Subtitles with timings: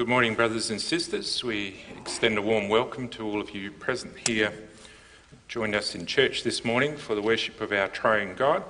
[0.00, 1.44] Good morning, brothers and sisters.
[1.44, 4.50] We extend a warm welcome to all of you present here,
[5.46, 8.64] joined us in church this morning for the worship of our triune God.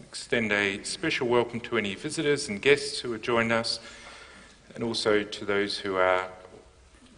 [0.00, 3.80] Extend a special welcome to any visitors and guests who have joined us,
[4.76, 6.28] and also to those who are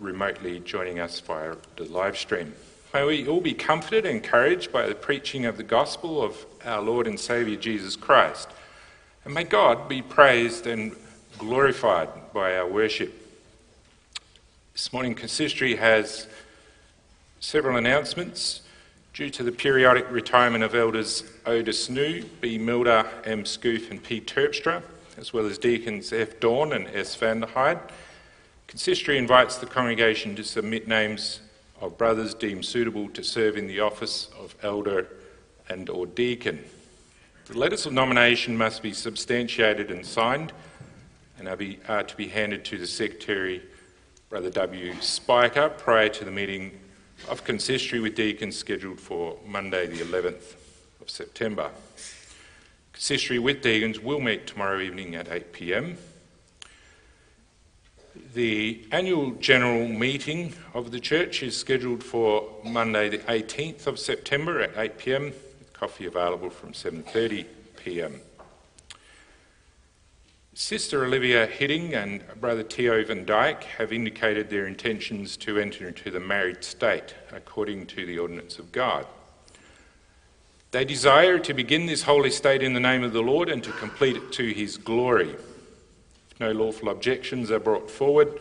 [0.00, 2.54] remotely joining us via the live stream.
[2.94, 6.80] May we all be comforted and encouraged by the preaching of the gospel of our
[6.80, 8.48] Lord and Saviour Jesus Christ.
[9.26, 10.96] And may God be praised and
[11.36, 13.26] glorified by our worship.
[14.78, 16.28] This morning, consistory has
[17.40, 18.60] several announcements.
[19.12, 22.58] Due to the periodic retirement of elders Oda New, B.
[22.58, 23.42] Milder, M.
[23.42, 24.20] Scoof, and P.
[24.20, 24.80] Terpstra,
[25.16, 26.38] as well as deacons F.
[26.38, 27.16] Dawn and S.
[27.16, 27.80] Van der Heide,
[28.68, 31.40] consistory invites the congregation to submit names
[31.80, 35.08] of brothers deemed suitable to serve in the office of elder
[35.68, 36.62] and or deacon.
[37.46, 40.52] The letters of nomination must be substantiated and signed
[41.36, 43.60] and are, be, are to be handed to the secretary
[44.28, 44.94] Brother W.
[45.00, 46.78] Spiker prior to the meeting
[47.30, 50.54] of consistory with deacons scheduled for Monday, the 11th
[51.00, 51.70] of September.
[52.92, 55.96] Consistory with deacons will meet tomorrow evening at 8 pm.
[58.34, 64.60] The annual general meeting of the church is scheduled for Monday, the 18th of September
[64.60, 65.32] at 8 pm.
[65.72, 68.20] Coffee available from 7:30 pm.
[70.60, 76.10] Sister Olivia Hidding and Brother Theo Van Dyke have indicated their intentions to enter into
[76.10, 79.06] the married state according to the ordinance of God.
[80.72, 83.70] They desire to begin this holy state in the name of the Lord and to
[83.70, 85.30] complete it to his glory.
[86.32, 88.40] If no lawful objections are brought forward,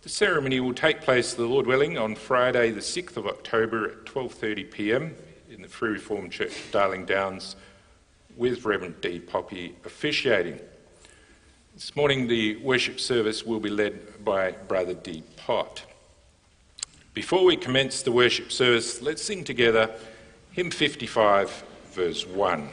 [0.00, 4.06] the ceremony will take place, the Lord willing, on Friday, the 6th of October at
[4.06, 5.14] 12:30 p.m.
[5.50, 7.54] in the Free Reformed Church of Darling Downs,
[8.34, 9.18] with Reverend D.
[9.18, 10.58] Poppy officiating.
[11.74, 15.22] This morning, the worship service will be led by Brother D.
[15.36, 15.84] Pot.
[17.14, 19.88] Before we commence the worship service, let's sing together
[20.52, 22.68] hymn 55, verse 1.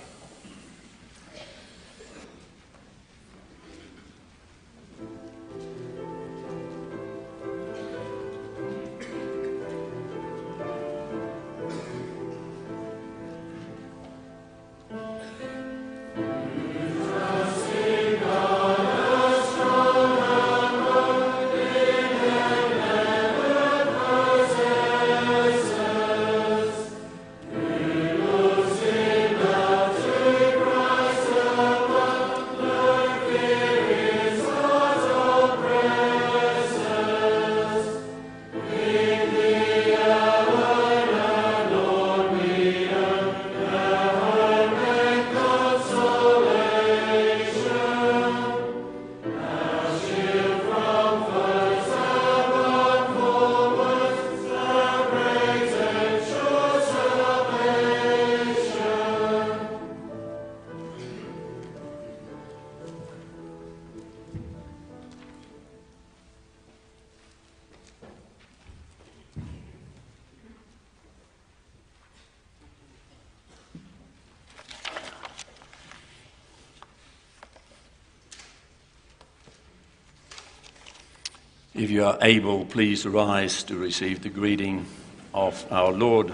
[82.22, 84.85] Able, please rise to receive the greeting
[85.33, 86.33] of our Lord.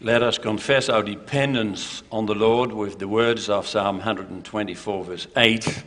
[0.00, 5.26] Let us confess our dependence on the Lord with the words of Psalm 124, verse
[5.36, 5.84] 8.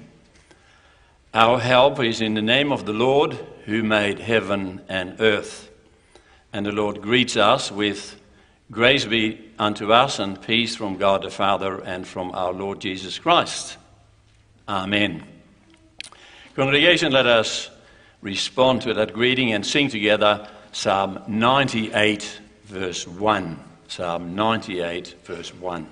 [1.34, 3.34] Our help is in the name of the Lord
[3.66, 5.70] who made heaven and earth.
[6.54, 8.18] And the Lord greets us with
[8.72, 13.20] grace be unto us and peace from God the Father and from our Lord Jesus
[13.20, 13.78] Christ.
[14.68, 15.24] Amen.
[16.56, 17.70] Congregation, let us
[18.22, 23.60] respond to that greeting and sing together Psalm 98, verse 1.
[23.88, 25.88] Psalm 98, verse 1.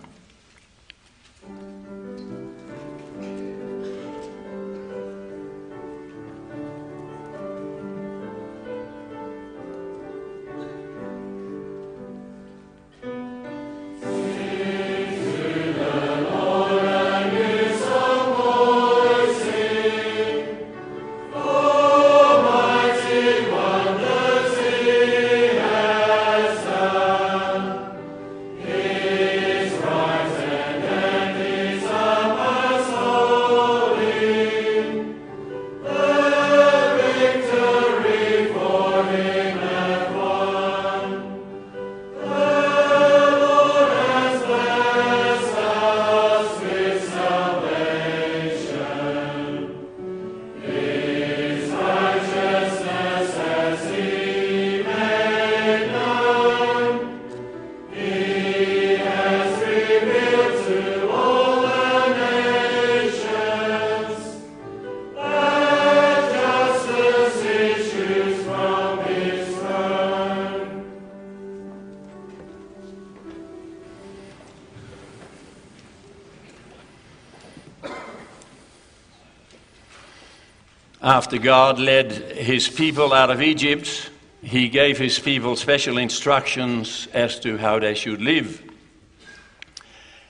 [81.34, 84.12] After God led his people out of Egypt,
[84.44, 88.62] he gave his people special instructions as to how they should live.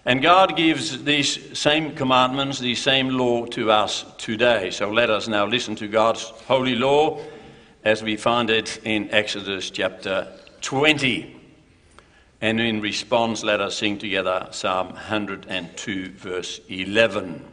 [0.05, 4.71] And God gives these same commandments, the same law to us today.
[4.71, 7.19] So let us now listen to God's holy law
[7.83, 11.35] as we find it in Exodus chapter 20.
[12.39, 17.52] And in response, let us sing together Psalm 102, verse 11.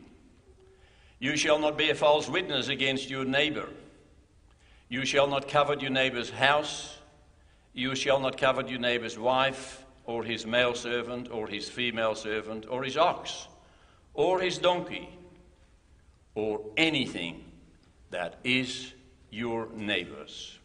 [1.21, 3.69] You shall not be a false witness against your neighbor.
[4.89, 6.97] You shall not covet your neighbor's house.
[7.73, 12.65] You shall not covet your neighbor's wife, or his male servant, or his female servant,
[12.67, 13.47] or his ox,
[14.15, 15.09] or his donkey,
[16.33, 17.45] or anything
[18.09, 18.91] that is
[19.29, 20.57] your neighbor's.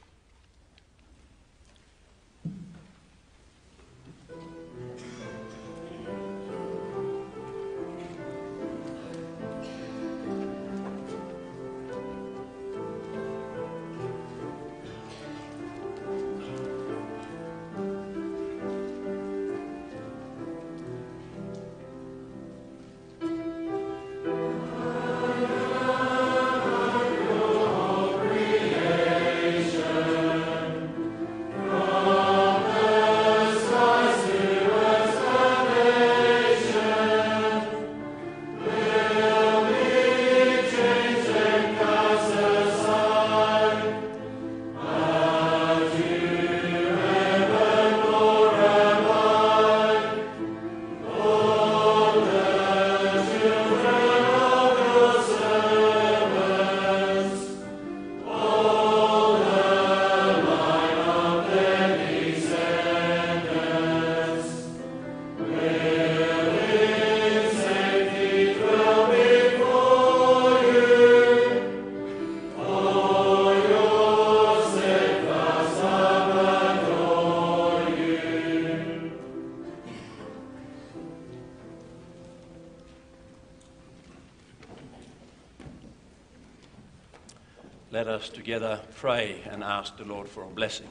[88.17, 90.89] Us together pray and ask the Lord for a blessing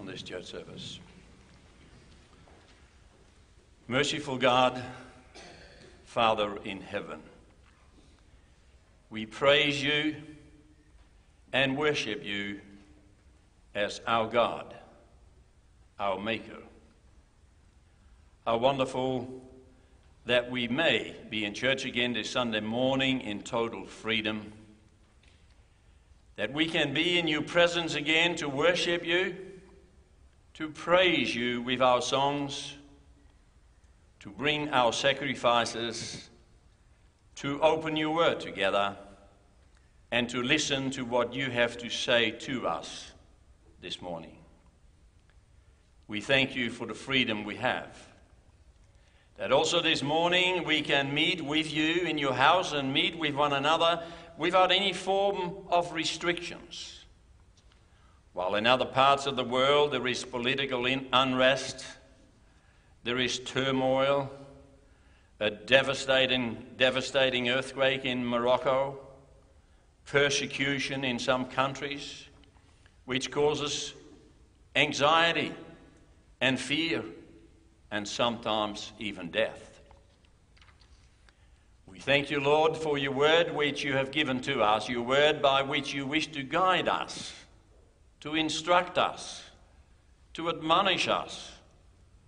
[0.00, 0.98] on this church service.
[3.86, 4.82] Merciful God,
[6.04, 7.20] Father in heaven,
[9.10, 10.16] we praise you
[11.52, 12.62] and worship you
[13.76, 14.74] as our God,
[16.00, 16.62] our Maker.
[18.44, 19.40] How wonderful
[20.26, 24.52] that we may be in church again this Sunday morning in total freedom
[26.38, 29.34] that we can be in your presence again to worship you,
[30.54, 32.76] to praise you with our songs,
[34.20, 36.30] to bring our sacrifices,
[37.34, 38.96] to open your word together,
[40.12, 43.10] and to listen to what you have to say to us
[43.80, 44.38] this morning.
[46.06, 47.96] We thank you for the freedom we have.
[49.38, 53.34] That also this morning we can meet with you in your house and meet with
[53.34, 54.04] one another
[54.38, 57.04] without any form of restrictions.
[58.32, 61.84] While in other parts of the world there is political unrest,
[63.02, 64.30] there is turmoil,
[65.40, 68.98] a devastating, devastating earthquake in Morocco,
[70.06, 72.26] persecution in some countries,
[73.04, 73.92] which causes
[74.76, 75.52] anxiety
[76.40, 77.04] and fear
[77.90, 79.67] and sometimes even death.
[81.98, 85.42] We thank you, Lord, for your word which you have given to us, your word
[85.42, 87.34] by which you wish to guide us,
[88.20, 89.42] to instruct us,
[90.34, 91.50] to admonish us,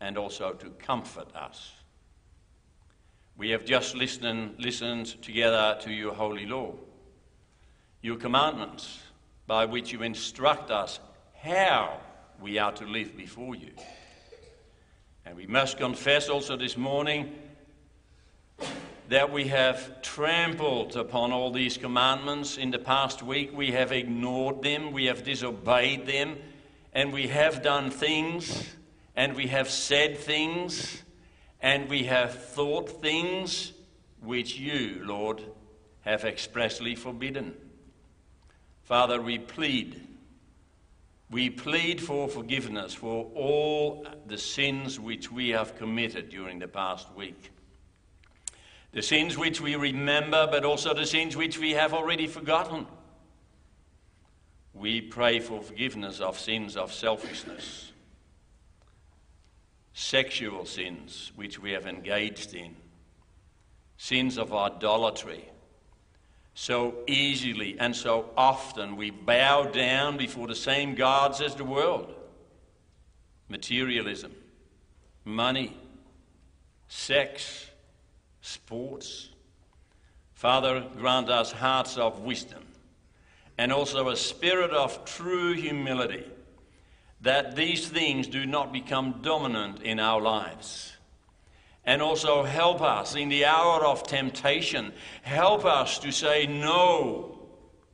[0.01, 1.71] and also to comfort us.
[3.37, 6.75] We have just listened, listened together to your holy law,
[8.03, 8.99] your commandments
[9.47, 10.99] by which you instruct us
[11.45, 12.01] how
[12.43, 13.71] we are to live before you.
[15.25, 17.37] And we must confess also this morning
[19.11, 23.51] that we have trampled upon all these commandments in the past week.
[23.53, 26.39] We have ignored them, we have disobeyed them,
[26.93, 28.71] and we have done things,
[29.17, 31.03] and we have said things,
[31.61, 33.73] and we have thought things
[34.21, 35.43] which you, Lord,
[36.03, 37.57] have expressly forbidden.
[38.85, 40.07] Father, we plead
[41.31, 47.07] we plead for forgiveness for all the sins which we have committed during the past
[47.15, 47.53] week.
[48.93, 52.87] The sins which we remember, but also the sins which we have already forgotten.
[54.75, 57.93] We pray for forgiveness of sins of selfishness,
[59.93, 62.75] sexual sins which we have engaged in,
[63.97, 65.51] sins of idolatry
[66.55, 72.15] so easily and so often we bow down before the same gods as the world
[73.49, 74.33] materialism,
[75.25, 75.75] money,
[76.87, 77.70] sex,
[78.41, 79.31] sports.
[80.35, 82.65] Father, grant us hearts of wisdom
[83.59, 86.25] and also a spirit of true humility
[87.21, 90.97] that these things do not become dominant in our lives
[91.85, 94.93] and also help us in the hour of temptation.
[95.23, 97.39] Help us to say no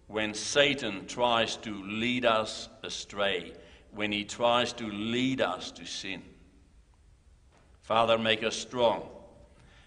[0.06, 3.52] when Satan tries to lead us astray,
[3.92, 6.22] when he tries to lead us to sin.
[7.82, 9.08] Father, make us strong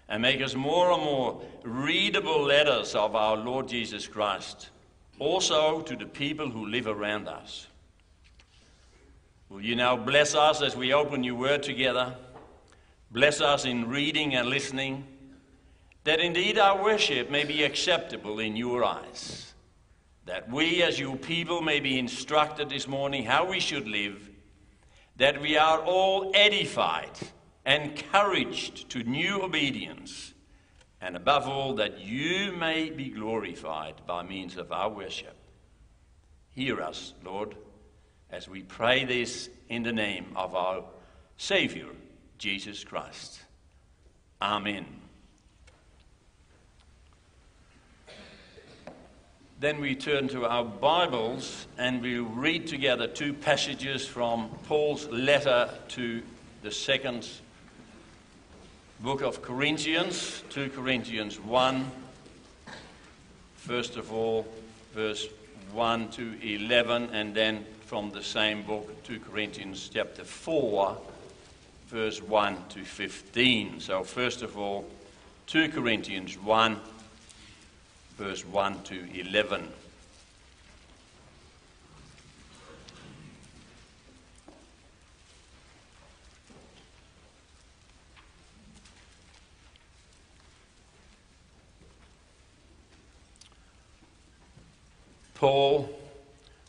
[0.10, 4.72] and make us more and more readable letters of our Lord Jesus Christ,
[5.20, 7.68] also to the people who live around us.
[9.50, 12.16] Will you now bless us as we open your word together?
[13.12, 15.06] Bless us in reading and listening,
[16.04, 19.54] that indeed our worship may be acceptable in your eyes.
[20.26, 24.30] That we, as your people, may be instructed this morning how we should live.
[25.18, 27.18] That we are all edified,
[27.70, 30.34] encouraged to new obedience.
[31.02, 35.36] And above all, that you may be glorified by means of our worship.
[36.52, 37.56] Hear us, Lord,
[38.32, 40.84] as we pray this in the name of our
[41.38, 41.86] Savior
[42.38, 43.40] Jesus Christ.
[44.42, 44.86] Amen.
[49.60, 55.70] Then we turn to our Bibles and we read together two passages from Paul's letter
[55.90, 56.24] to
[56.62, 57.28] the second
[59.02, 61.90] book of Corinthians, 2 Corinthians 1.
[63.56, 64.46] First of all,
[64.94, 65.28] verse
[65.74, 70.98] 1 to 11, and then from the same book, 2 Corinthians chapter 4
[71.90, 73.80] verse 1 to 15.
[73.80, 74.86] So, first of all,
[75.48, 76.80] 2 Corinthians 1,
[78.18, 79.68] verse 1 to 11.
[95.40, 95.90] Paul,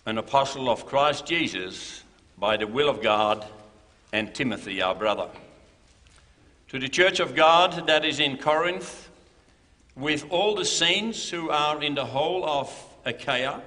[0.06, 2.04] an apostle of Christ Jesus,
[2.38, 3.44] by the will of God
[4.12, 5.28] and Timothy, our brother.
[6.68, 9.10] To the church of God that is in Corinth,
[9.96, 12.72] with all the saints who are in the whole of
[13.04, 13.60] Achaia,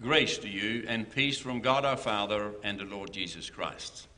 [0.00, 4.08] grace to you and peace from God our Father and the Lord Jesus Christ.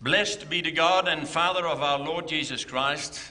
[0.00, 3.30] Blessed be the God and Father of our Lord Jesus Christ,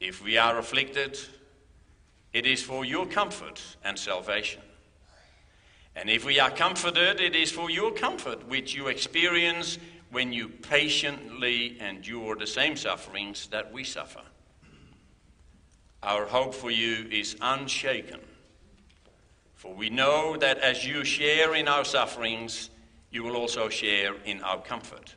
[0.00, 1.18] If we are afflicted,
[2.32, 4.60] it is for your comfort and salvation.
[5.94, 9.78] And if we are comforted, it is for your comfort which you experience
[10.10, 14.20] when you patiently endure the same sufferings that we suffer.
[16.02, 18.20] Our hope for you is unshaken,
[19.54, 22.70] for we know that as you share in our sufferings,
[23.10, 25.16] you will also share in our comfort.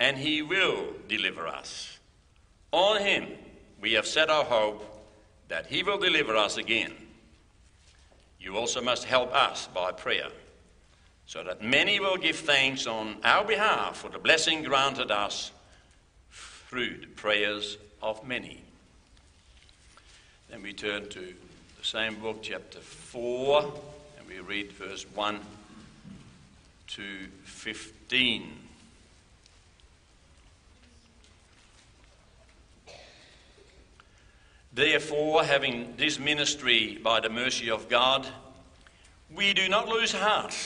[0.00, 1.98] and He will deliver us.
[2.72, 3.28] On Him
[3.80, 4.84] we have set our hope
[5.48, 6.92] that He will deliver us again.
[8.40, 10.28] You also must help us by prayer,
[11.26, 15.50] so that many will give thanks on our behalf for the blessing granted us
[16.30, 18.60] through the prayers of many.
[20.50, 23.62] Then we turn to the same book, chapter 4,
[24.18, 25.40] and we read verse 1
[26.88, 27.02] to
[27.44, 28.63] 15.
[34.74, 38.26] Therefore, having this ministry by the mercy of God,
[39.32, 40.56] we do not lose heart,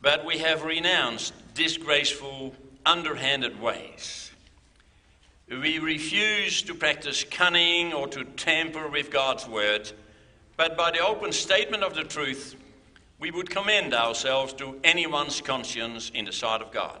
[0.00, 2.54] but we have renounced disgraceful,
[2.86, 4.30] underhanded ways.
[5.48, 9.90] We refuse to practice cunning or to tamper with God's word,
[10.56, 12.54] but by the open statement of the truth,
[13.18, 17.00] we would commend ourselves to anyone's conscience in the sight of God.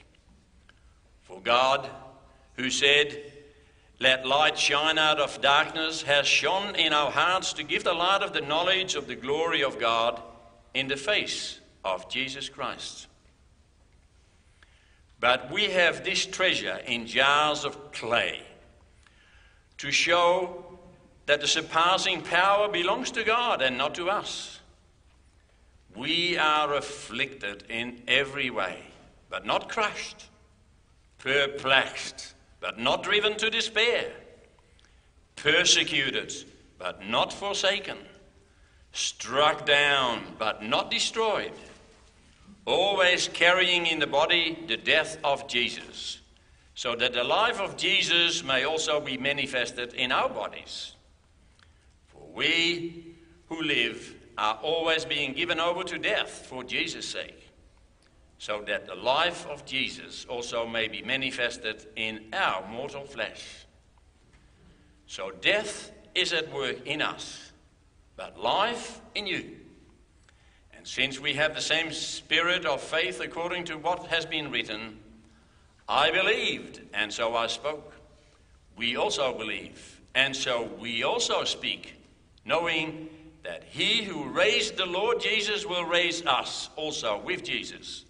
[1.31, 1.89] For God,
[2.57, 3.23] who said,
[3.99, 8.21] Let light shine out of darkness, has shone in our hearts to give the light
[8.21, 10.21] of the knowledge of the glory of God
[10.73, 13.07] in the face of Jesus Christ.
[15.21, 18.41] But we have this treasure in jars of clay
[19.77, 20.65] to show
[21.27, 24.59] that the surpassing power belongs to God and not to us.
[25.95, 28.79] We are afflicted in every way,
[29.29, 30.27] but not crushed,
[31.21, 34.11] perplexed, but not driven to despair,
[35.35, 36.33] persecuted,
[36.77, 37.97] but not forsaken,
[38.91, 41.51] struck down, but not destroyed,
[42.65, 46.19] always carrying in the body the death of Jesus,
[46.75, 50.93] so that the life of Jesus may also be manifested in our bodies.
[52.07, 53.15] For we
[53.47, 57.40] who live are always being given over to death for Jesus' sake,
[58.41, 63.67] so that the life of Jesus also may be manifested in our mortal flesh.
[65.05, 67.51] So death is at work in us,
[68.15, 69.57] but life in you.
[70.75, 74.97] And since we have the same spirit of faith according to what has been written,
[75.87, 77.93] I believed, and so I spoke.
[78.75, 81.93] We also believe, and so we also speak
[82.43, 83.07] knowing
[83.43, 88.05] that he who raised the Lord Jesus will raise us also with Jesus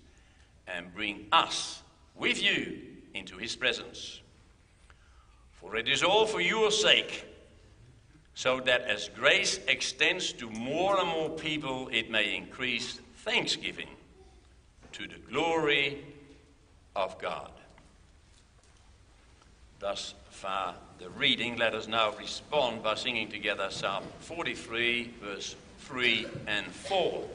[0.76, 1.82] and bring us
[2.16, 2.80] with you
[3.14, 4.22] into his presence.
[5.54, 7.26] For it is all for your sake,
[8.34, 13.90] so that as grace extends to more and more people, it may increase thanksgiving
[14.94, 16.04] to the glory
[16.96, 17.52] of God.
[19.80, 26.28] Thus far the reading, let us now respond by singing together Psalm 43, verse 3
[26.48, 27.28] and 4.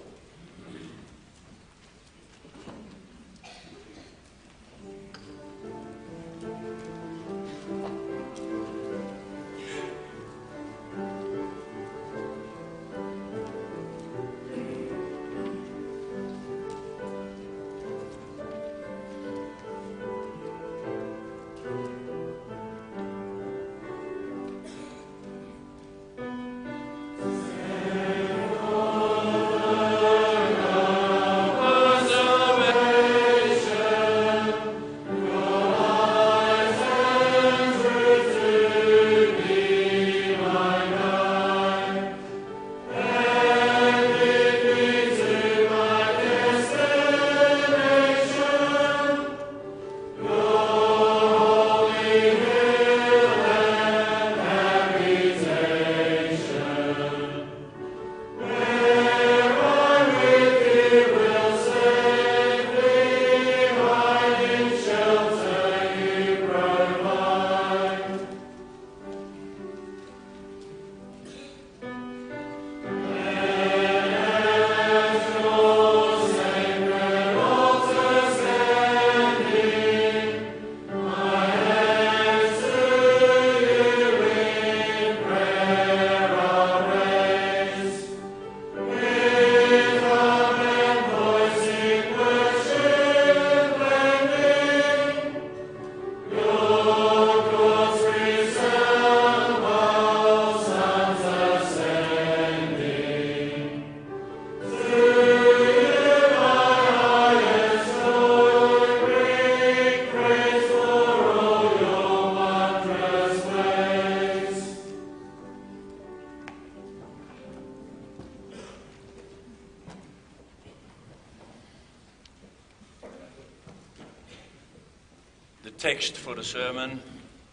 [125.79, 127.03] Text for the sermon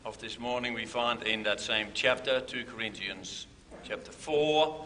[0.05, 3.47] of this morning we find in that same chapter, 2 Corinthians
[3.83, 4.85] chapter 4,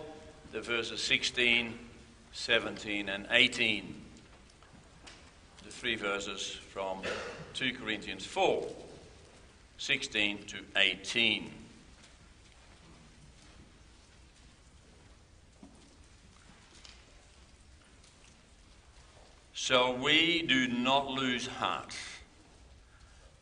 [0.51, 1.77] the verses 16,
[2.31, 3.93] 17, and 18.
[5.63, 7.03] The three verses from
[7.53, 8.65] 2 Corinthians 4,
[9.77, 11.51] 16 to 18.
[19.53, 21.95] So we do not lose heart.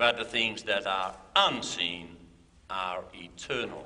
[0.00, 2.16] but the things that are unseen
[2.70, 3.84] are eternal.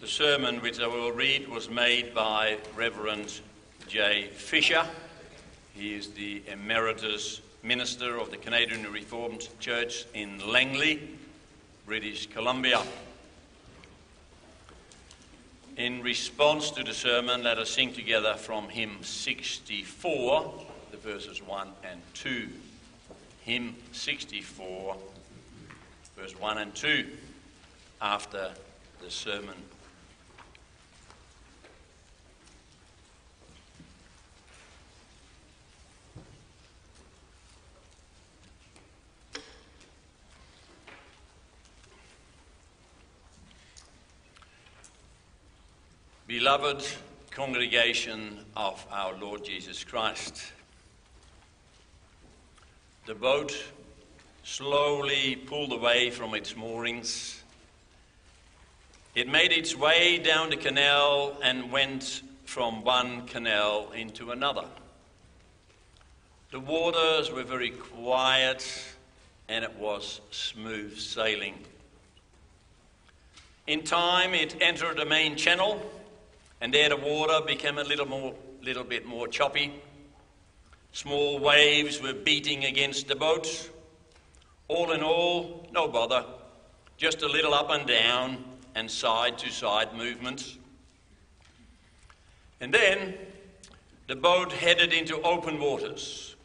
[0.00, 3.40] The sermon which I will read was made by Reverend
[3.88, 4.30] J.
[4.36, 4.86] Visscher.
[5.74, 11.18] He is the emeritus minister of the Canadian Reformed Church in Langley,
[11.84, 12.80] British Columbia.
[15.76, 20.52] In response to the sermon, let us sing together from hymn 64,
[20.90, 22.48] the verses 1 and 2.
[23.40, 24.96] Hymn 64,
[26.14, 27.06] verse 1 and 2,
[28.02, 28.50] after
[29.02, 29.56] the sermon.
[46.32, 46.82] Beloved
[47.30, 50.42] congregation of our Lord Jesus Christ,
[53.04, 53.54] the boat
[54.42, 57.42] slowly pulled away from its moorings.
[59.14, 64.64] It made its way down the canal and went from one canal into another.
[66.50, 68.66] The waters were very quiet
[69.50, 71.58] and it was smooth sailing.
[73.66, 75.92] In time, it entered the main channel
[76.62, 79.82] and there the water became a little more, little bit more choppy.
[80.92, 83.68] Small waves were beating against the boat.
[84.68, 86.24] All in all, no bother,
[86.96, 88.44] just a little up and down
[88.76, 90.56] and side to side movements.
[92.60, 93.14] And then
[94.06, 96.36] the boat headed into open waters.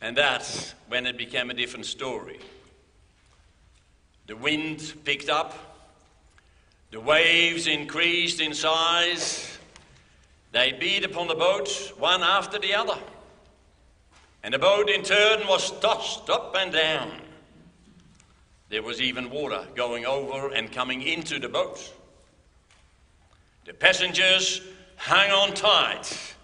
[0.00, 2.38] And that's when it became a different story.
[4.28, 5.71] The wind picked up,
[6.92, 9.58] the waves increased in size.
[10.52, 12.98] They beat upon the boat one after the other.
[14.44, 17.10] And the boat in turn was tossed up and down.
[18.68, 21.92] There was even water going over and coming into the boat.
[23.64, 24.60] The passengers
[24.96, 26.34] hung on tight.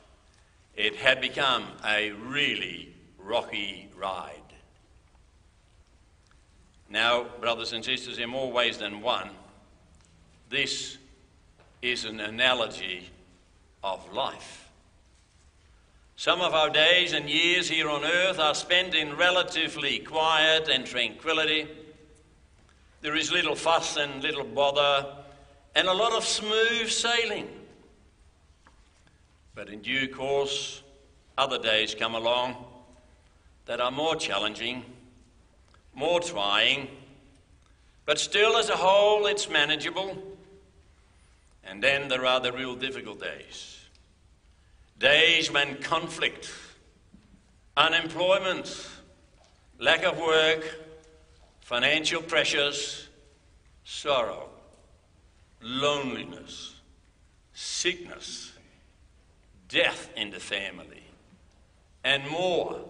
[0.74, 4.34] It had become a really rocky ride.
[6.88, 9.30] Now, brothers and sisters, in more ways than one,
[10.48, 10.96] this
[11.82, 13.10] is an analogy
[13.84, 14.70] of life.
[16.16, 20.84] Some of our days and years here on earth are spent in relatively quiet and
[20.84, 21.68] tranquility.
[23.02, 25.06] There is little fuss and little bother
[25.76, 27.48] and a lot of smooth sailing.
[29.54, 30.82] But in due course,
[31.36, 32.56] other days come along
[33.66, 34.84] that are more challenging,
[35.94, 36.88] more trying,
[38.08, 40.16] but still, as a whole, it's manageable.
[41.68, 43.74] And then there are the real difficult days
[44.98, 46.52] days when conflict,
[47.76, 48.88] unemployment,
[49.78, 50.64] lack of work,
[51.60, 53.08] financial pressures,
[53.84, 54.48] sorrow,
[55.62, 56.74] loneliness,
[57.54, 58.52] sickness,
[59.68, 61.04] death in the family,
[62.02, 62.80] and more,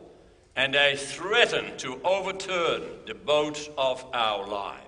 [0.57, 4.88] and they threaten to overturn the boat of our lives.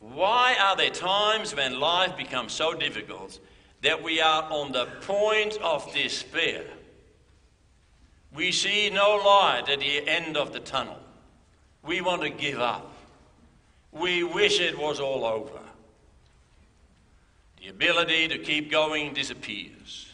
[0.00, 3.38] Why are there times when life becomes so difficult
[3.82, 6.64] that we are on the point of despair?
[8.34, 10.98] We see no light at the end of the tunnel.
[11.82, 12.92] We want to give up.
[13.90, 15.60] We wish it was all over.
[17.60, 20.12] The ability to keep going disappears.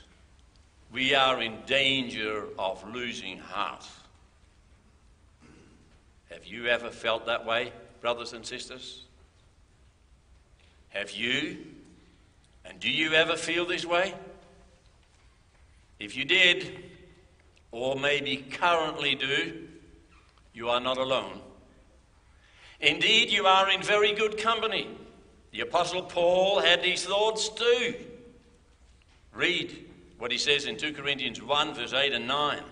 [0.93, 3.85] We are in danger of losing heart.
[6.31, 9.05] Have you ever felt that way, brothers and sisters?
[10.95, 11.59] Have you?
[12.65, 14.15] And do you ever feel this way?
[15.99, 16.85] If you did,
[17.73, 19.67] or maybe currently do,
[20.53, 21.41] you are not alone.
[22.81, 24.89] Indeed, you are in very good company.
[25.51, 27.95] The Apostle Paul had these thoughts too.
[29.33, 29.87] Read
[30.19, 32.63] what he says in 2 Corinthians 1, verse 8 and 9.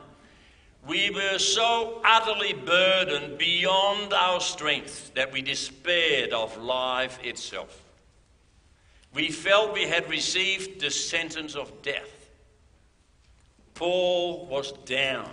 [0.86, 7.81] We were so utterly burdened beyond our strength that we despaired of life itself.
[9.14, 12.30] We felt we had received the sentence of death.
[13.74, 15.30] Paul was down,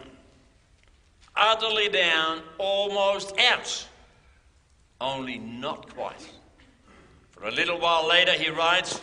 [1.35, 3.87] utterly down, almost out,
[4.99, 6.29] only not quite.
[7.31, 8.99] For a little while later, he writes,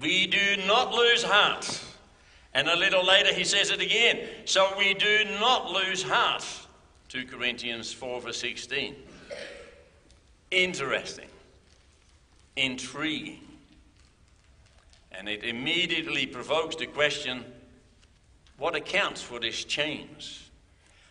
[0.00, 1.82] We do not lose heart.
[2.54, 4.28] And a little later, he says it again.
[4.44, 6.44] So we do not lose heart.
[7.08, 8.94] 2 Corinthians 4, verse 16.
[10.50, 11.28] Interesting.
[12.56, 13.40] Intriguing.
[15.16, 17.44] And it immediately provokes the question
[18.58, 20.50] what accounts for this change?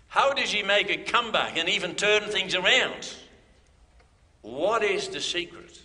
[0.07, 3.15] How does he make a comeback and even turn things around?
[4.41, 5.79] What is the secret?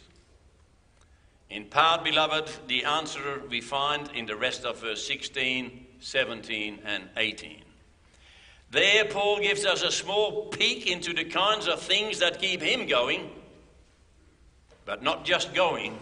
[1.50, 7.05] In part, beloved, the answer we find in the rest of verse 16, 17, and
[7.16, 7.62] 18.
[8.70, 12.87] There, Paul gives us a small peek into the kinds of things that keep him
[12.87, 13.31] going,
[14.85, 15.98] but not just going,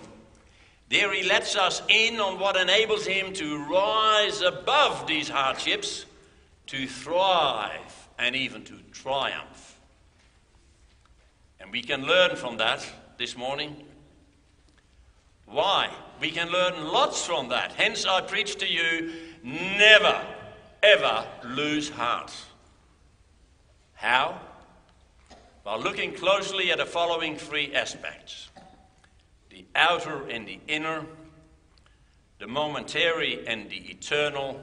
[0.89, 6.05] there he lets us in on what enables him to rise above these hardships,
[6.67, 9.81] to thrive, and even to triumph.
[11.59, 12.87] And we can learn from that
[13.19, 13.85] this morning.
[15.47, 15.91] Why?
[16.21, 17.73] We can learn lots from that.
[17.73, 20.25] Hence, I preach to you never,
[20.83, 22.33] ever lose heart.
[23.95, 24.41] How?
[25.65, 28.49] By looking closely at the following three aspects
[29.75, 31.05] outer and the inner,
[32.39, 34.61] the momentary and the eternal,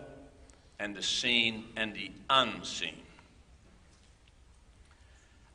[0.80, 2.96] and the seen and the unseen.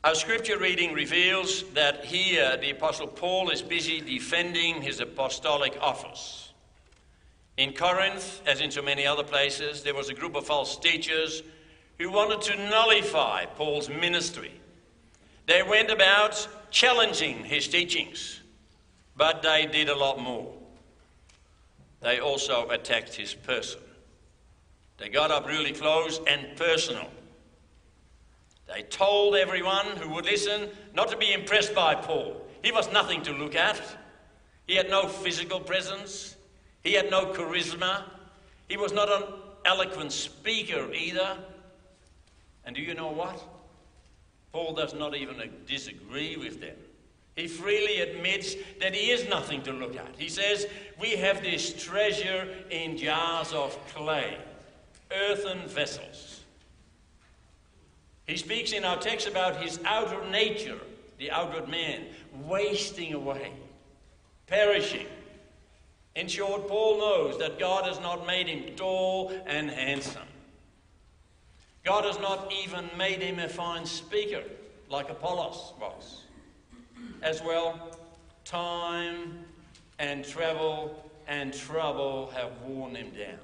[0.05, 6.53] Our scripture reading reveals that here the Apostle Paul is busy defending his apostolic office.
[7.57, 11.43] In Corinth, as in so many other places, there was a group of false teachers
[11.99, 14.53] who wanted to nullify Paul's ministry.
[15.47, 18.43] They went about challenging his teachings.
[19.17, 20.53] But they did a lot more.
[22.03, 23.81] They also attacked his person.
[24.99, 27.09] They got up really close and personal.
[28.67, 32.43] They told everyone who would listen not to be impressed by Paul.
[32.63, 33.81] He was nothing to look at.
[34.67, 36.37] He had no physical presence.
[36.83, 38.03] He had no charisma.
[38.69, 39.23] He was not an
[39.65, 41.39] eloquent speaker either.
[42.65, 43.43] And do you know what?
[44.53, 46.77] Paul does not even disagree with them.
[47.37, 50.15] He freely admits that he is nothing to look at.
[50.17, 50.67] He says,
[50.99, 54.39] We have this treasure in jars of clay,
[55.13, 56.41] earthen vessels.
[58.27, 60.79] He speaks in our text about his outer nature,
[61.19, 62.07] the outward man,
[62.45, 63.53] wasting away,
[64.47, 65.07] perishing.
[66.15, 70.23] In short, Paul knows that God has not made him tall and handsome.
[71.85, 74.43] God has not even made him a fine speaker
[74.89, 76.26] like Apollos was
[77.23, 77.99] as well,
[78.45, 79.45] time
[79.99, 83.39] and travel and trouble have worn him down.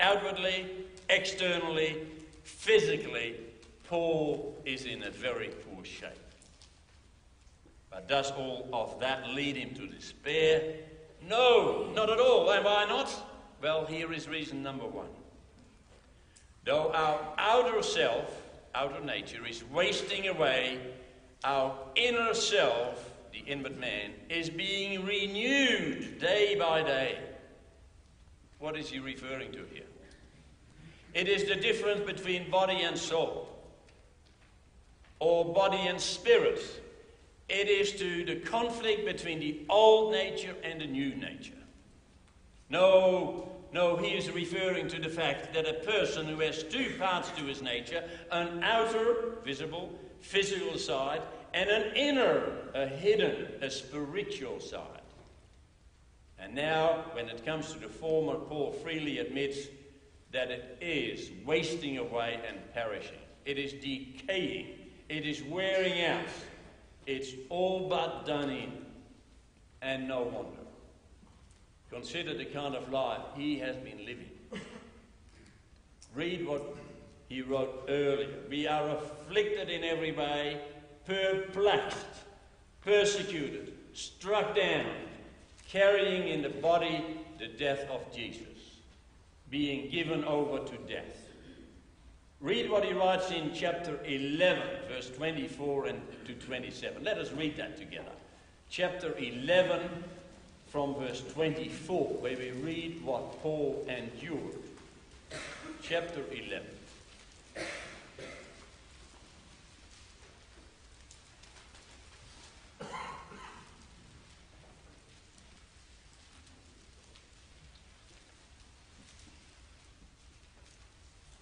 [0.00, 0.66] Outwardly,
[1.08, 2.06] externally,
[2.42, 3.36] physically,
[3.88, 6.10] Paul is in a very poor shape.
[7.90, 10.74] But does all of that lead him to despair?
[11.26, 12.50] No, not at all.
[12.50, 13.10] And why not?
[13.62, 15.08] Well, here is reason number one.
[16.64, 18.42] Though our outer self,
[18.74, 20.78] outer nature, is wasting away
[21.46, 27.20] our inner self, the inward man, is being renewed day by day.
[28.58, 29.84] What is he referring to here?
[31.14, 33.48] It is the difference between body and soul,
[35.20, 36.60] or body and spirit.
[37.48, 41.52] It is to the conflict between the old nature and the new nature.
[42.70, 47.30] No, no, he is referring to the fact that a person who has two parts
[47.36, 51.22] to his nature, an outer, visible, physical side,
[51.56, 54.82] and an inner, a hidden, a spiritual side.
[56.38, 59.68] And now, when it comes to the former, Paul freely admits
[60.32, 63.16] that it is wasting away and perishing.
[63.46, 64.66] It is decaying.
[65.08, 66.26] It is wearing out.
[67.06, 68.72] It's all but done in.
[69.80, 70.60] And no wonder.
[71.90, 74.30] Consider the kind of life he has been living.
[76.14, 76.76] Read what
[77.30, 78.28] he wrote earlier.
[78.50, 80.60] We are afflicted in every way,
[81.06, 82.06] perplexed,
[82.84, 84.86] persecuted, struck down,
[85.68, 87.04] carrying in the body
[87.38, 88.78] the death of Jesus,
[89.50, 91.26] being given over to death.
[92.40, 97.02] Read what he writes in chapter 11, verse 24 and to 27.
[97.02, 98.12] Let us read that together.
[98.68, 100.04] Chapter 11,
[100.68, 104.56] from verse 24, where we read what Paul endured.
[105.82, 106.66] Chapter 11.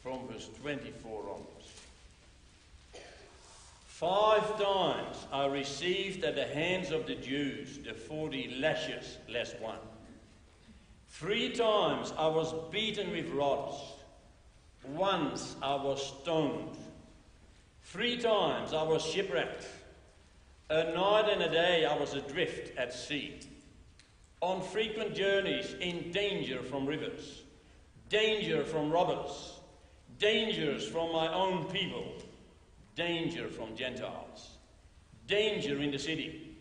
[0.02, 1.48] From verse 24 onwards.
[3.86, 9.78] Five times I received at the hands of the Jews the forty lashes less one.
[11.10, 13.76] Three times I was beaten with rods.
[14.88, 16.76] Once I was stoned.
[17.84, 19.66] Three times I was shipwrecked.
[20.70, 23.38] A night and a day I was adrift at sea.
[24.40, 27.42] On frequent journeys in danger from rivers,
[28.10, 29.53] danger from robbers,
[30.18, 32.04] dangers from my own people.
[32.96, 34.50] Danger from Gentiles,
[35.26, 36.56] danger in the city,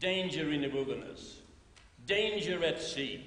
[0.00, 1.40] danger in the wilderness,
[2.04, 3.24] danger at sea,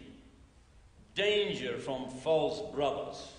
[1.15, 3.31] danger from false brothers,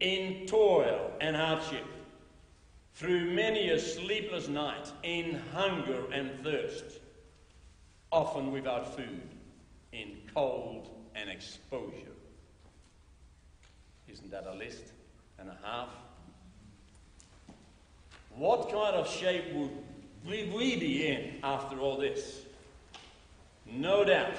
[0.00, 1.86] in toil and hardship,
[2.92, 6.84] through many a sleepless night, in hunger and thirst,
[8.12, 9.28] often without food,
[9.92, 12.12] in cold and exposure.
[14.08, 14.92] Isn't that a list
[15.38, 15.88] and a half?
[18.34, 19.70] What kind of shape would
[20.26, 22.42] we be in after all this?
[23.66, 24.34] No doubt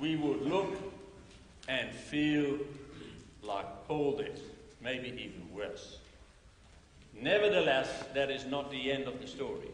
[0.00, 0.76] we would look
[1.68, 2.58] and feel
[3.42, 4.40] like Paul did,
[4.80, 5.98] maybe even worse.
[7.20, 9.70] Nevertheless, that is not the end of the story,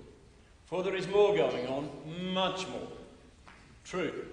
[0.67, 1.89] for there is more going on,
[2.33, 2.89] much more.
[3.85, 4.27] True,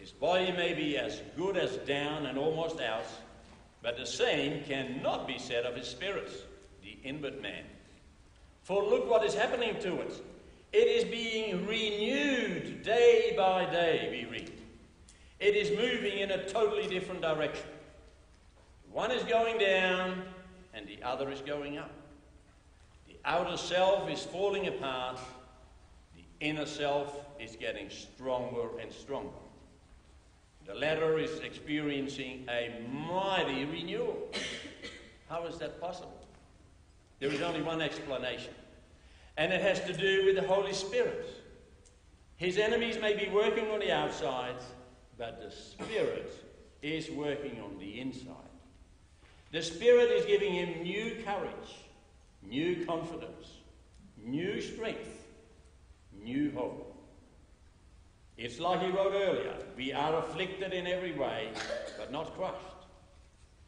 [0.00, 3.06] his body may be as good as down and almost out,
[3.82, 6.30] but the same cannot be said of his spirit,
[6.82, 7.64] the inward man.
[8.62, 10.22] For look what is happening to it.
[10.72, 14.52] It is being renewed day by day, we read.
[15.40, 17.66] It is moving in a totally different direction.
[18.92, 20.22] One is going down
[20.72, 21.90] and the other is going up.
[23.08, 25.18] The outer self is falling apart,
[26.14, 29.41] the inner self is getting stronger and stronger.
[30.66, 34.30] The latter is experiencing a mighty renewal.
[35.28, 36.26] How is that possible?
[37.18, 38.54] There is only one explanation,
[39.36, 41.28] and it has to do with the Holy Spirit.
[42.36, 44.56] His enemies may be working on the outside,
[45.18, 46.32] but the Spirit
[46.82, 48.34] is working on the inside.
[49.52, 51.76] The Spirit is giving him new courage,
[52.42, 53.58] new confidence,
[54.16, 55.26] new strength,
[56.22, 56.91] new hope.
[58.36, 61.48] It's like he wrote earlier we are afflicted in every way,
[61.98, 62.56] but not crushed,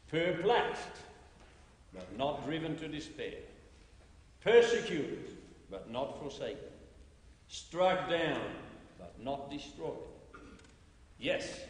[0.08, 0.88] perplexed,
[1.92, 3.38] but not driven to despair,
[4.42, 5.36] persecuted,
[5.70, 6.58] but not forsaken,
[7.48, 8.40] struck down,
[8.98, 9.98] but not destroyed.
[11.18, 11.60] Yes,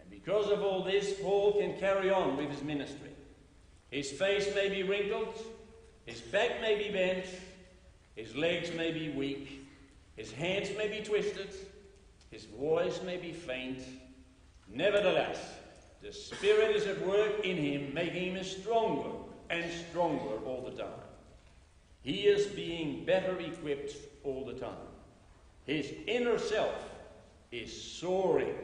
[0.00, 3.10] and because of all this, Paul can carry on with his ministry.
[3.90, 5.34] His face may be wrinkled,
[6.06, 7.26] his back may be bent,
[8.16, 9.66] his legs may be weak,
[10.16, 11.50] his hands may be twisted,
[12.32, 13.84] his voice may be faint.
[14.66, 15.38] Nevertheless,
[16.02, 19.10] the Spirit is at work in him, making him stronger
[19.50, 21.00] and stronger all the time.
[22.00, 24.88] He is being better equipped all the time.
[25.66, 26.74] His inner self
[27.52, 28.56] is soaring.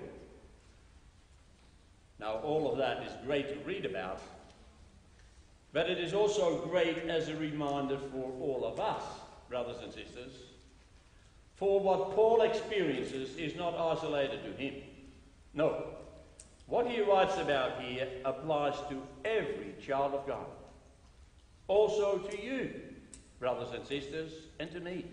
[2.19, 4.21] Now, all of that is great to read about,
[5.75, 9.03] but it is also great as a reminder for all of us,
[9.51, 10.47] brothers and sisters.
[11.59, 14.74] For what Paul experiences is not isolated to him.
[15.54, 15.86] No.
[16.66, 20.46] What he writes about here applies to every child of God
[21.68, 22.70] also to you,
[23.38, 25.04] brothers and sisters, and to me.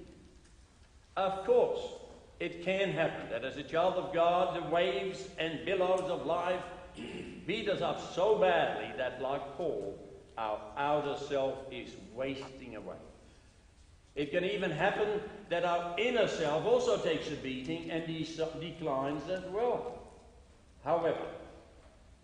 [1.16, 1.82] Of course,
[2.40, 6.62] it can happen that as a child of God, the waves and billows of life
[7.46, 9.98] beat us up so badly that, like Paul,
[10.38, 12.96] our outer self is wasting away.
[14.16, 18.26] It can even happen that our inner self also takes a beating and de-
[18.62, 20.00] declines as well.
[20.84, 21.26] However,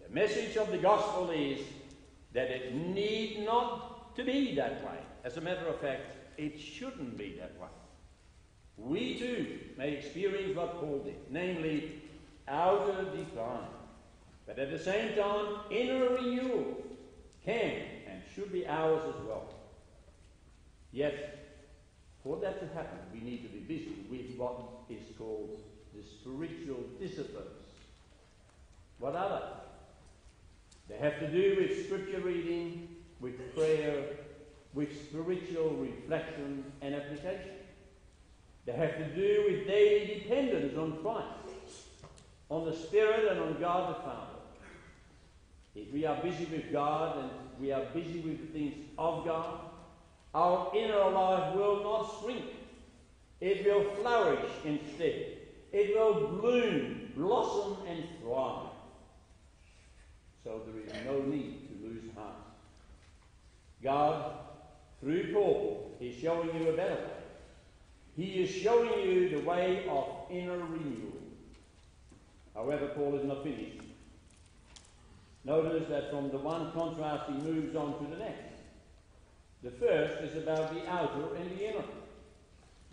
[0.01, 1.59] the message of the gospel is
[2.33, 4.97] that it need not to be that way.
[5.23, 7.67] As a matter of fact, it shouldn't be that way.
[8.77, 12.01] We too may experience what Paul did, namely
[12.47, 13.67] outer decline.
[14.47, 16.77] But at the same time, inner renewal
[17.45, 19.53] can and should be ours as well.
[20.91, 21.40] Yet,
[22.23, 24.59] for that to happen, we need to be busy with what
[24.89, 25.61] is called
[25.95, 27.47] the spiritual disciplines
[28.99, 29.41] What are
[30.87, 30.93] they?
[30.93, 34.03] They have to do with scripture reading, with prayer,
[34.73, 37.55] with spiritual reflection and application.
[38.65, 41.87] They have to do with daily dependence on Christ,
[42.49, 44.31] on the Spirit, and on God the Father.
[45.73, 49.70] If we are busy with God and we are busy with the things of God,
[50.33, 52.45] our inner life will not shrink.
[53.41, 55.37] It will flourish instead.
[55.71, 58.69] It will bloom, blossom, and thrive.
[60.43, 62.35] So there is no need to lose heart.
[63.83, 64.33] God,
[64.99, 67.21] through Paul, is showing you a better way.
[68.15, 71.13] He is showing you the way of inner renewal.
[72.53, 73.81] However, Paul is not finished.
[75.43, 78.50] Notice that from the one contrast he moves on to the next.
[79.63, 81.85] The first is about the outer and the inner.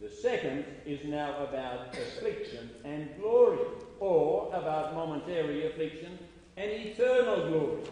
[0.00, 3.58] The second is now about affliction and glory,
[4.00, 6.18] or about momentary affliction
[6.56, 7.82] and eternal glory.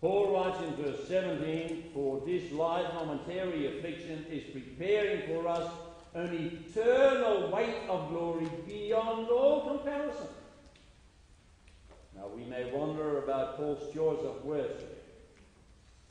[0.00, 5.72] Paul writes in verse 17, For this light momentary affliction is preparing for us
[6.14, 10.26] an eternal weight of glory beyond all comparison.
[12.14, 14.82] Now we may wonder about Paul's choice of words.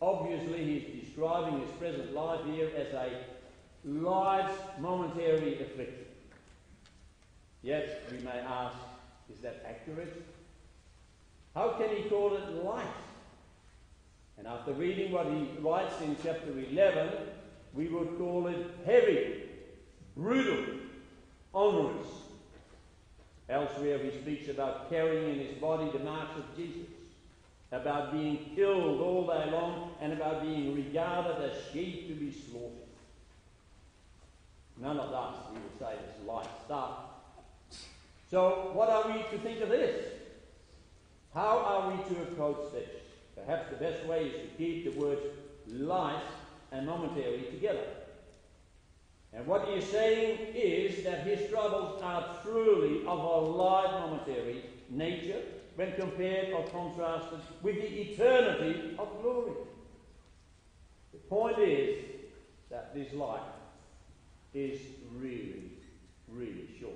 [0.01, 3.11] Obviously, he's describing his present life here as a
[3.85, 6.05] light momentary affliction.
[7.61, 8.75] Yet we may ask,
[9.31, 10.25] is that accurate?
[11.53, 12.85] How can he call it light?
[14.37, 17.09] And after reading what he writes in chapter 11,
[17.75, 19.43] we would call it heavy,
[20.17, 20.79] brutal,
[21.53, 22.07] onerous.
[23.47, 26.87] Elsewhere, he speaks about carrying in his body the marks of Jesus,
[27.71, 32.77] about being killed all day long, and about being regarded as sheep to be slaughtered.
[34.77, 36.91] None of us, we would say, is light stuff.
[38.29, 40.05] So, what are we to think of this?
[41.33, 42.89] How are we to approach this?
[43.35, 45.21] Perhaps the best way is to keep the words
[45.67, 46.23] light
[46.71, 47.85] and momentary together.
[49.33, 54.65] And what he is saying is that his troubles are truly of a light momentary
[54.89, 55.41] nature
[55.75, 59.53] when compared or contrasted with the eternity of glory.
[61.13, 62.05] The point is
[62.69, 63.41] that this life
[64.53, 64.79] is
[65.15, 65.71] really,
[66.27, 66.93] really short.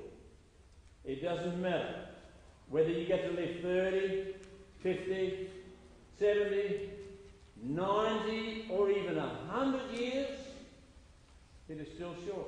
[1.04, 2.06] It doesn't matter
[2.70, 4.34] whether you get to live 30,
[4.82, 5.50] 50,
[6.20, 6.90] 70,
[7.64, 10.30] 90, or even 100 years,
[11.70, 12.48] it is still short.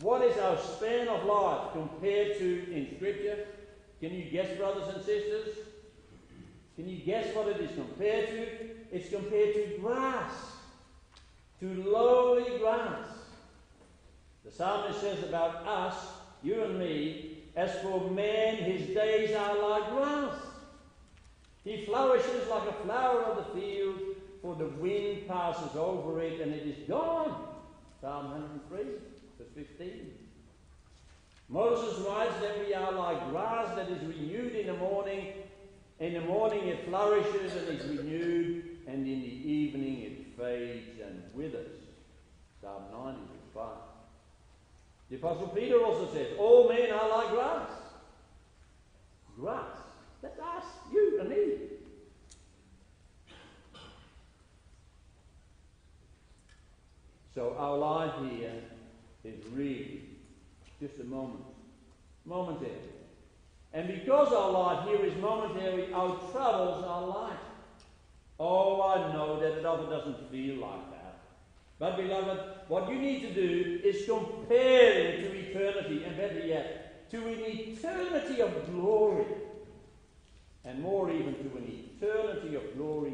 [0.00, 3.46] What is our span of life compared to in Scripture?
[4.00, 5.56] Can you guess, brothers and sisters?
[6.76, 8.46] Can you guess what it is compared to?
[8.92, 10.32] It's compared to grass,
[11.60, 13.08] to lowly grass.
[14.44, 15.94] The psalmist says about us,
[16.42, 20.34] you and me, as for man, his days are like grass.
[21.64, 23.98] He flourishes like a flower of the field,
[24.42, 27.48] for the wind passes over it and it is gone.
[28.00, 28.30] Psalm
[28.68, 28.84] 103,
[29.38, 30.10] verse 15.
[31.48, 35.32] Moses writes that we are like grass that is renewed in the morning.
[36.00, 41.22] In the morning it flourishes and is renewed, and in the evening it fades and
[41.34, 41.80] withers.
[42.60, 43.66] Psalm 90, verse 5.
[45.10, 47.70] The Apostle Peter also says, All men are like grass.
[49.38, 49.84] Grass
[50.24, 51.36] that's us, you and me.
[57.34, 58.54] So our life here
[59.22, 60.13] is really
[60.80, 61.44] just a moment,
[62.24, 62.72] momentary.
[63.72, 67.38] And because our life here is momentary, our troubles are light.
[68.38, 71.18] Oh, I know that it often doesn't feel like that.
[71.78, 77.10] But, beloved, what you need to do is compare it to eternity, and better yet,
[77.10, 79.26] to an eternity of glory
[80.64, 83.12] and more even to an eternity of glory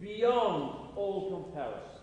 [0.00, 1.99] beyond all comparison.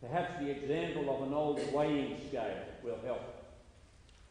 [0.00, 3.22] Perhaps the example of an old weighing scale will help.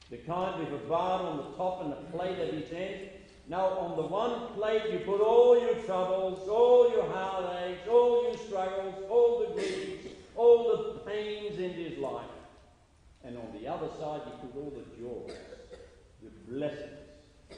[0.09, 3.09] The kind with a bar on the top and a plate at each end.
[3.49, 8.37] Now, on the one plate, you put all your troubles, all your heartaches, all your
[8.37, 12.25] struggles, all the griefs, all the pains in this life.
[13.23, 15.37] And on the other side, you put all the joys,
[16.23, 16.91] the blessings,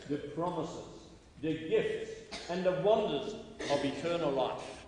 [0.10, 1.00] the promises,
[1.42, 2.12] the gifts
[2.50, 3.36] and the wonders
[3.72, 4.86] of eternal life.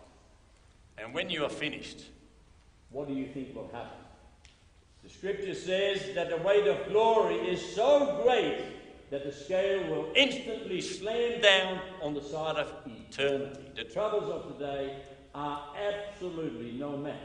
[0.97, 2.05] And when you are finished,
[2.91, 3.97] what do you think will happen?
[5.03, 8.59] The scripture says that the weight of glory is so great
[9.09, 13.71] that the scale will instantly slam down on the side of eternity.
[13.75, 14.97] The troubles of today
[15.33, 17.15] are absolutely no match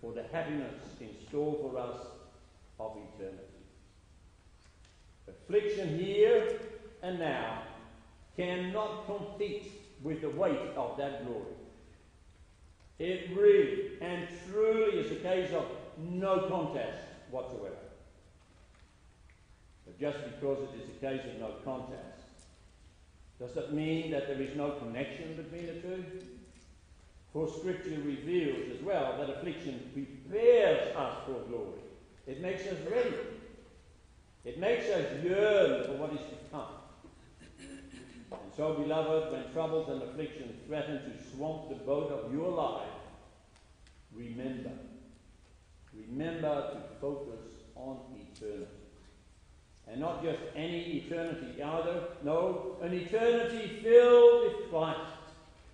[0.00, 1.96] for the happiness in store for us
[2.80, 3.44] of eternity.
[5.28, 6.60] Affliction here
[7.02, 7.62] and now
[8.36, 9.72] cannot compete
[10.02, 11.57] with the weight of that glory.
[12.98, 15.66] It really and truly is a case of
[15.98, 16.98] no contest
[17.30, 17.76] whatsoever.
[19.86, 22.18] But just because it is a case of no contest,
[23.38, 26.04] does that mean that there is no connection between the two?
[27.32, 31.80] For Scripture reveals as well that affliction prepares us for glory.
[32.26, 33.14] It makes us ready.
[34.44, 36.77] It makes us yearn for what is to come.
[38.58, 42.88] So, beloved, when troubles and afflictions threaten to swamp the boat of your life,
[44.12, 44.72] remember.
[45.94, 47.38] Remember to focus
[47.76, 48.66] on eternity.
[49.86, 52.02] And not just any eternity either.
[52.24, 54.98] No, an eternity filled with Christ,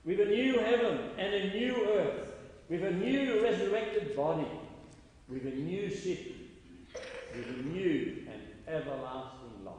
[0.04, 2.32] with a new heaven and a new earth,
[2.68, 4.46] with a new resurrected body,
[5.26, 6.50] with a new city,
[7.34, 9.74] with a new and everlasting life.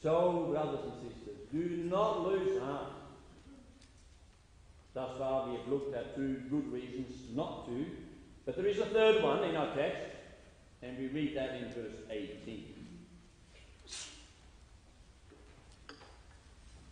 [0.00, 2.92] So, brothers and sisters, do not lose heart.
[4.94, 7.86] Thus far, we have looked at two good reasons not to,
[8.44, 10.02] but there is a third one in our text,
[10.82, 12.74] and we read that in verse 18.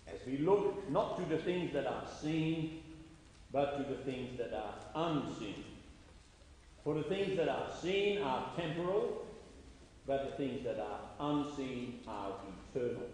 [0.07, 2.83] As we look not to the things that are seen,
[3.53, 5.65] but to the things that are unseen.
[6.85, 9.27] For the things that are seen are temporal,
[10.07, 12.33] but the things that are unseen are
[12.75, 13.09] eternal.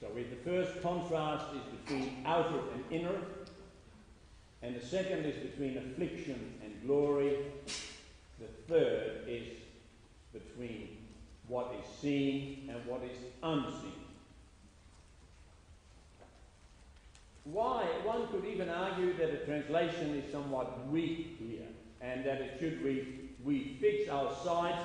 [0.00, 3.16] So, if the first contrast is between outer and inner,
[4.62, 7.36] and the second is between affliction and glory,
[8.38, 9.56] the third is
[10.32, 10.98] between
[11.48, 13.92] what is seen and what is unseen.
[17.44, 17.84] Why?
[18.04, 21.66] One could even argue that the translation is somewhat weak here,
[22.00, 24.82] and that it should read, We fix our sights,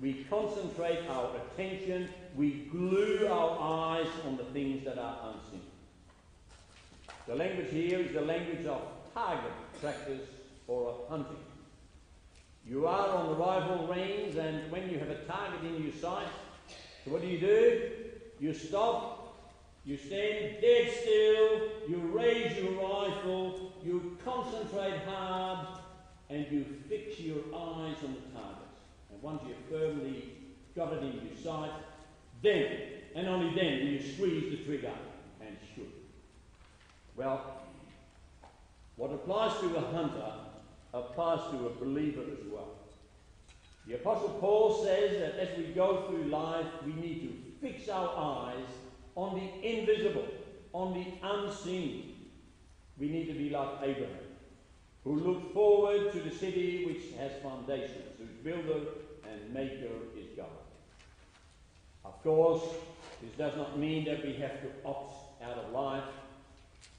[0.00, 5.62] we concentrate our attention, we glue our eyes on the things that are unseen.
[7.26, 8.82] The language here is the language of
[9.14, 10.28] target practice
[10.66, 11.36] or of hunting.
[12.66, 16.28] You are on the rifle range, and when you have a target in your sight,
[17.04, 17.90] so what do you do?
[18.38, 19.22] You stop
[19.84, 25.66] you stand dead still, you raise your rifle, you concentrate hard,
[26.30, 28.68] and you fix your eyes on the target.
[29.10, 30.34] And once you've firmly
[30.76, 31.72] got it in your sight,
[32.42, 32.66] then,
[33.14, 34.92] and only then, do you squeeze the trigger
[35.40, 35.92] and shoot.
[37.16, 37.62] Well,
[38.96, 40.32] what applies to a hunter
[40.92, 42.68] applies to a believer as well.
[43.86, 48.12] The Apostle Paul says that as we go through life, we need to fix our
[48.16, 48.66] eyes
[49.16, 50.26] on the invisible,
[50.72, 52.30] on the unseen.
[52.98, 54.16] We need to be like Abraham,
[55.04, 58.86] who looked forward to the city which has foundations, whose builder
[59.28, 59.88] and maker.
[62.04, 62.62] Of course,
[63.20, 66.04] this does not mean that we have to opt out of life.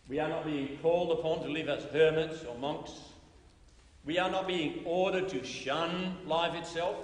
[0.07, 2.91] We are not being called upon to live as hermits or monks.
[4.05, 6.95] We are not being ordered to shun life itself.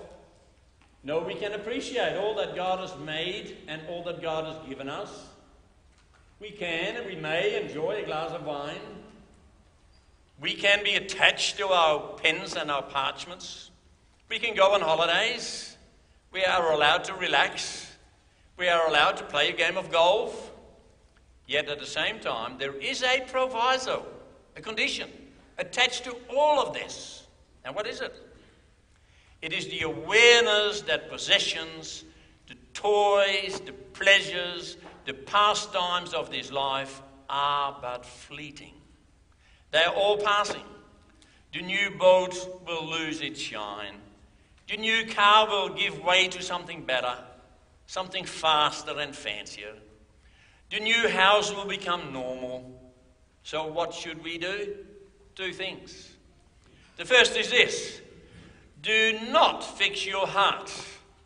[1.04, 4.90] No, we can appreciate all that God has made and all that God has given
[4.90, 5.28] us.
[6.42, 8.78] We can and we may enjoy a glass of wine.
[10.42, 13.72] We can be attached to our pens and our parchments.
[14.30, 15.78] We can go on holidays.
[16.32, 17.89] We are allowed to relax.
[18.60, 20.52] We are allowed to play a game of golf.
[21.48, 24.06] Yet at the same time, there is a proviso,
[24.58, 25.10] a condition
[25.58, 27.26] attached to all of this.
[27.64, 28.14] And what is it?
[29.42, 32.04] It is the awareness that possessions,
[32.48, 38.74] the toys, the pleasures, the pastimes of this life are but fleeting.
[39.72, 40.66] They are all passing.
[41.54, 43.96] The new boat will lose its shine.
[44.68, 47.16] The new car will give way to something better,
[47.90, 49.74] something faster and fancier.
[50.70, 52.94] The new house will become normal.
[53.42, 54.76] So, what should we do?
[55.34, 56.10] Two things.
[56.98, 58.00] The first is this
[58.84, 60.72] do not fix your heart,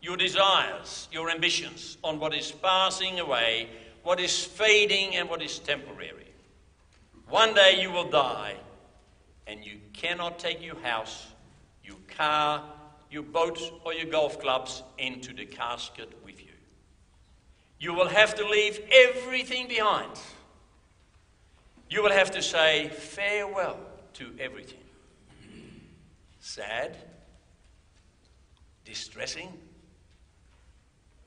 [0.01, 3.67] your desires, your ambitions on what is passing away,
[4.03, 6.31] what is fading, and what is temporary.
[7.27, 8.55] One day you will die,
[9.47, 11.27] and you cannot take your house,
[11.83, 12.63] your car,
[13.11, 16.22] your boat, or your golf clubs into the casket
[17.79, 17.93] you.
[17.93, 20.11] Will have to leave everything behind.
[21.89, 23.77] You will have to say farewell
[24.13, 24.79] to everything.
[26.39, 26.97] Sad?
[28.85, 29.51] distressing,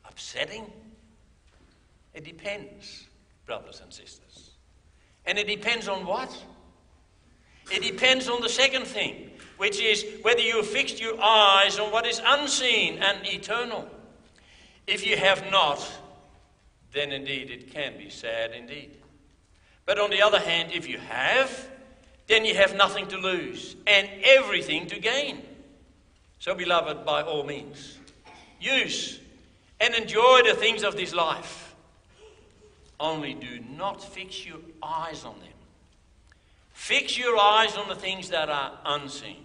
[0.05, 0.71] upsetting?
[2.15, 3.07] It depends,
[3.45, 4.53] brothers and sisters.
[5.27, 6.35] And it depends on what?
[7.71, 12.07] It depends on the second thing, which is whether you fixed your eyes on what
[12.07, 13.89] is unseen and eternal.
[14.87, 15.85] If you have not,
[16.93, 18.97] then indeed it can be sad indeed.
[19.85, 21.69] But on the other hand, if you have,
[22.27, 25.43] then you have nothing to lose and everything to gain.
[26.39, 27.99] So, beloved, by all means,
[28.61, 29.21] use
[29.81, 31.75] and enjoy the things of this life.
[32.99, 35.49] Only do not fix your eyes on them.
[36.73, 39.45] Fix your eyes on the things that are unseen.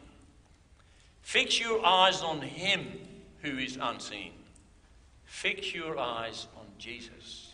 [1.21, 2.87] Fix your eyes on Him
[3.41, 4.31] who is unseen.
[5.25, 7.53] Fix your eyes on Jesus.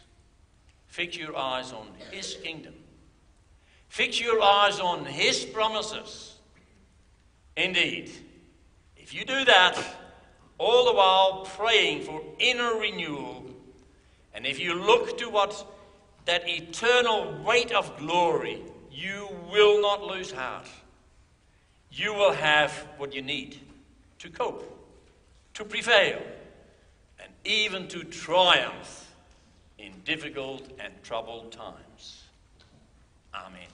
[0.88, 2.74] Fix your eyes on His kingdom.
[3.90, 6.38] Fix your eyes on His promises.
[7.58, 8.10] Indeed,
[8.96, 9.78] if you do that,
[10.58, 13.44] all the while praying for inner renewal,
[14.34, 15.66] and if you look to what
[16.24, 20.68] that eternal weight of glory, you will not lose heart.
[21.92, 23.60] You will have what you need
[24.20, 24.64] to cope,
[25.56, 26.22] to prevail,
[27.22, 29.07] and even to triumph
[29.80, 32.24] in difficult and troubled times.
[33.34, 33.67] Amen.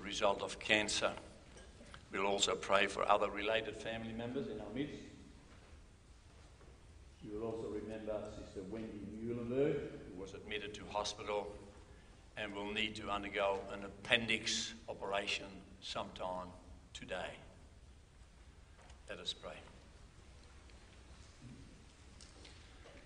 [0.00, 1.10] Result of cancer.
[2.12, 5.02] We'll also pray for other related family members in our midst.
[7.24, 11.46] You will also remember Sister Wendy Muhlenberg, who was admitted to hospital
[12.36, 15.46] and will need to undergo an appendix operation
[15.80, 16.48] sometime
[16.94, 17.30] today.
[19.08, 19.52] Let us pray.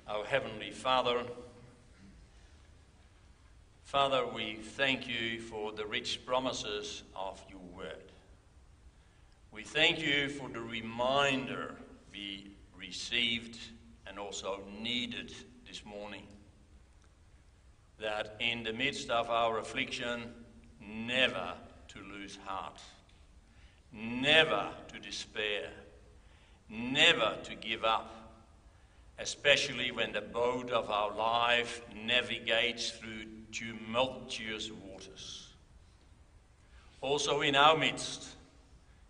[0.09, 1.22] Our Heavenly Father,
[3.87, 8.11] Father, we thank you for the rich promises of your word.
[9.53, 11.76] We thank you for the reminder
[12.11, 13.57] we received
[14.05, 15.32] and also needed
[15.68, 16.26] this morning
[18.01, 20.34] that in the midst of our affliction,
[20.80, 21.55] never
[21.87, 22.82] to lose heart,
[23.93, 25.70] never to despair,
[26.68, 28.12] never to give up,
[29.20, 33.16] especially when the boat of our life navigates through
[33.57, 35.48] tumultuous waters.
[37.00, 38.28] Also, in our midst,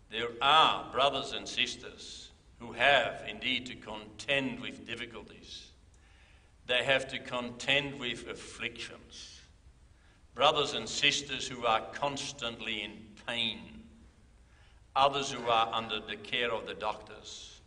[0.09, 2.29] there are brothers and sisters
[2.59, 5.67] who have indeed to contend with difficulties.
[6.65, 9.41] They have to contend with afflictions.
[10.33, 12.91] Brothers and sisters who are constantly in
[13.27, 13.59] pain.
[14.95, 17.59] Others who are under the care of the doctors.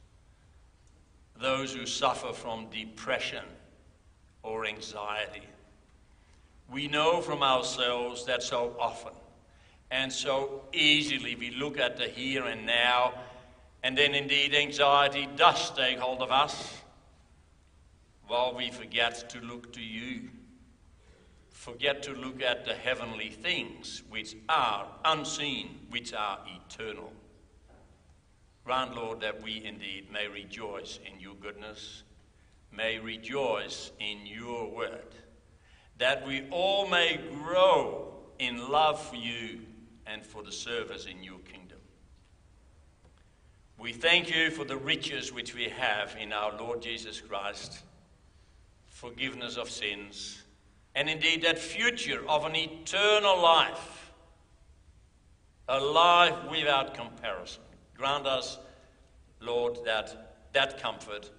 [1.38, 3.44] Those who suffer from depression
[4.42, 5.42] or anxiety.
[6.70, 9.12] We know from ourselves that so often
[9.90, 13.14] and so easily we look at the here and now,
[13.82, 16.80] and then indeed anxiety does take hold of us
[18.28, 20.28] while we forget to look to you.
[21.50, 27.12] Forget to look at the heavenly things which are unseen, which are eternal.
[28.64, 32.04] Grant, Lord, that we indeed may rejoice in your goodness,
[32.72, 35.14] may rejoice in your word,
[36.00, 39.60] that we all may grow in love for you
[40.06, 41.76] and for the service in your kingdom.
[43.78, 47.82] We thank you for the riches which we have in our Lord Jesus Christ,
[48.88, 50.42] forgiveness of sins,
[50.94, 54.10] and indeed that future of an eternal life,
[55.68, 57.62] a life without comparison.
[57.94, 58.58] Grant us,
[59.38, 61.30] Lord, that, that comfort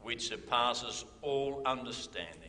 [0.00, 2.39] which surpasses all understanding.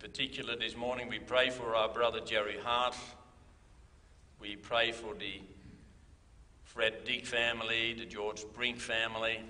[0.00, 2.96] Particular, this morning we pray for our brother Jerry Hart
[4.40, 5.42] we pray for the
[6.64, 9.40] Fred Dick family, the George Brink family.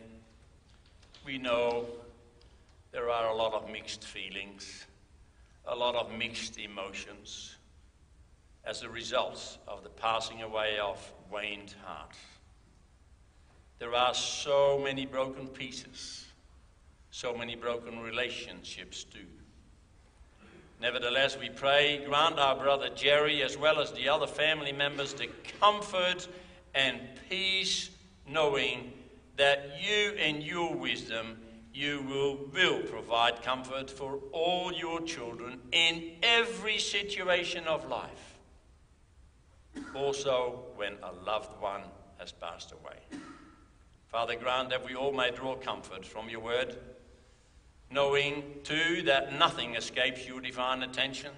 [1.24, 1.86] We know
[2.90, 4.86] there are a lot of mixed feelings,
[5.66, 7.56] a lot of mixed emotions
[8.64, 12.16] as a result of the passing away of Wayne Hart.
[13.78, 16.26] There are so many broken pieces,
[17.12, 19.39] so many broken relationships too.
[20.80, 25.28] Nevertheless, we pray, grant our brother Jerry, as well as the other family members, the
[25.60, 26.26] comfort
[26.74, 27.90] and peace,
[28.26, 28.92] knowing
[29.36, 31.36] that you, in your wisdom,
[31.74, 38.38] you will, will provide comfort for all your children in every situation of life.
[39.94, 41.82] Also, when a loved one
[42.18, 43.20] has passed away.
[44.08, 46.76] Father, grant that we all may draw comfort from your word
[47.90, 51.32] knowing too that nothing escapes your divine attention.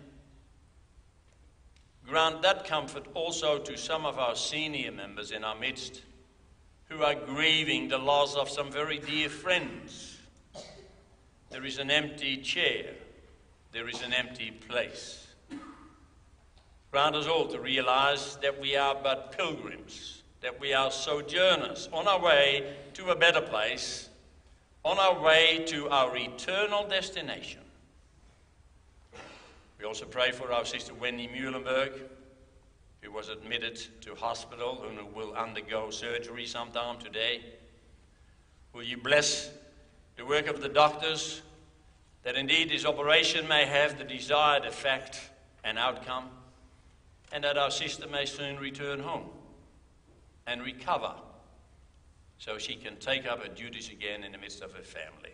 [2.06, 6.02] Grant that comfort also to some of our senior members in our midst
[6.88, 10.18] who are grieving the loss of some very dear friends.
[11.50, 12.94] There is an empty chair,
[13.72, 15.26] there is an empty place.
[16.90, 22.06] Grant us all to realize that we are but pilgrims, that we are sojourners on
[22.06, 24.10] our way to a better place
[24.84, 27.60] on our way to our eternal destination.
[29.78, 31.92] We also pray for our sister Wendy Muhlenberg,
[33.00, 37.42] who was admitted to hospital and who will undergo surgery sometime today.
[38.72, 39.50] Will you bless
[40.16, 41.42] the work of the doctors
[42.22, 45.20] that indeed this operation may have the desired effect
[45.64, 46.28] and outcome,
[47.32, 49.28] and that our sister may soon return home
[50.46, 51.14] and recover
[52.42, 55.30] so she can take up her duties again in the midst of her family.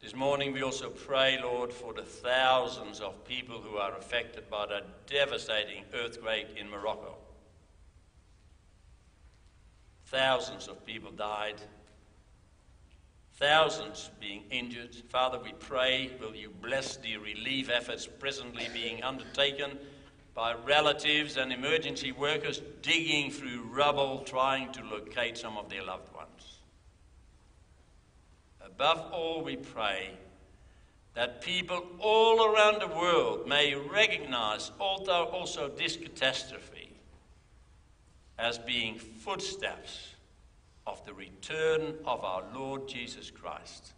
[0.00, 4.66] This morning, we also pray, Lord, for the thousands of people who are affected by
[4.66, 7.16] the devastating earthquake in Morocco.
[10.06, 11.60] Thousands of people died,
[13.38, 14.94] thousands being injured.
[15.08, 19.78] Father, we pray, will you bless the relief efforts presently being undertaken
[20.38, 26.14] by relatives and emergency workers digging through rubble trying to locate some of their loved
[26.14, 26.60] ones.
[28.64, 30.10] Above all, we pray
[31.14, 36.92] that people all around the world may recognize although also this catastrophe
[38.38, 40.14] as being footsteps
[40.86, 43.92] of the return of our Lord Jesus Christ.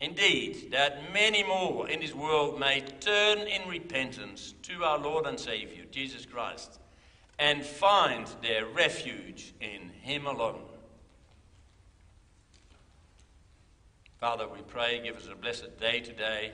[0.00, 5.38] Indeed, that many more in this world may turn in repentance to our Lord and
[5.38, 6.80] Savior, Jesus Christ,
[7.38, 10.62] and find their refuge in Him alone.
[14.18, 16.52] Father, we pray, give us a blessed day today.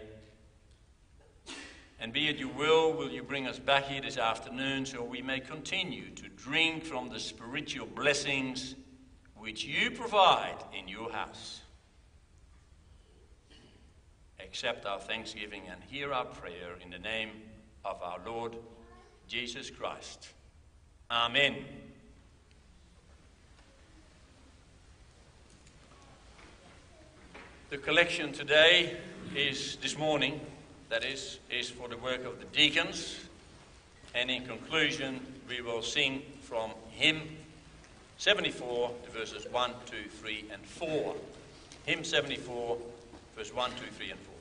[1.99, 5.23] And be it your will, will you bring us back here this afternoon so we
[5.23, 8.75] may continue to drink from the spiritual blessings
[9.35, 11.63] which you provide in your house?
[14.57, 17.29] Accept our thanksgiving and hear our prayer in the name
[17.85, 18.57] of our Lord
[19.29, 20.31] Jesus Christ.
[21.11, 21.57] Amen.
[27.69, 28.97] The collection today
[29.35, 30.41] is this morning,
[30.89, 33.19] that is, is for the work of the deacons.
[34.15, 37.21] And in conclusion, we will sing from hymn
[38.17, 41.15] 74 to verses 1, 2, 3, and 4.
[41.85, 42.79] Hymn 74,
[43.37, 44.36] verse 1, 2, 3, and 4.